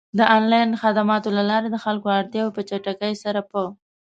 د 0.17 0.19
آنلاین 0.37 0.69
خدماتو 0.81 1.29
له 1.37 1.43
لارې 1.49 1.67
د 1.71 1.77
خلکو 1.85 2.07
اړتیاوې 2.19 2.51
په 2.55 2.61
چټکۍ 2.69 3.13
سره 3.23 3.41
پ 3.49 3.53